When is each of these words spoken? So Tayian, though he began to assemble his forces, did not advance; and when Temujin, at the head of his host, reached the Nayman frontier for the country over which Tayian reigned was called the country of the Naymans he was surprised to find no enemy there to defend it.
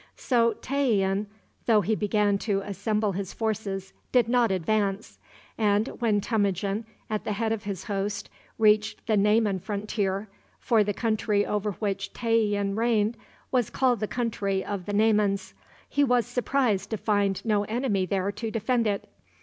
So 0.17 0.55
Tayian, 0.63 1.27
though 1.67 1.81
he 1.81 1.93
began 1.93 2.39
to 2.39 2.61
assemble 2.61 3.11
his 3.11 3.33
forces, 3.33 3.93
did 4.11 4.27
not 4.27 4.49
advance; 4.49 5.19
and 5.59 5.89
when 5.99 6.19
Temujin, 6.19 6.85
at 7.07 7.23
the 7.23 7.33
head 7.33 7.51
of 7.51 7.65
his 7.65 7.83
host, 7.83 8.27
reached 8.57 9.05
the 9.05 9.15
Nayman 9.15 9.59
frontier 9.59 10.27
for 10.57 10.83
the 10.83 10.95
country 10.95 11.45
over 11.45 11.73
which 11.73 12.13
Tayian 12.13 12.75
reigned 12.75 13.15
was 13.51 13.69
called 13.69 13.99
the 13.99 14.07
country 14.07 14.65
of 14.65 14.87
the 14.87 14.93
Naymans 14.93 15.53
he 15.87 16.03
was 16.03 16.25
surprised 16.25 16.89
to 16.89 16.97
find 16.97 17.45
no 17.45 17.63
enemy 17.65 18.07
there 18.07 18.31
to 18.31 18.49
defend 18.49 18.87
it. 18.87 19.07